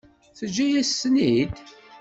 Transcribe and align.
Teǧǧa-yasent-ten-id? 0.37 1.55